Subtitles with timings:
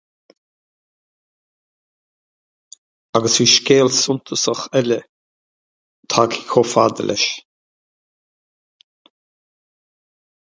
[3.17, 4.97] Ach bhí scéal suntasach eile
[6.15, 7.25] tagtha chomh fada leis.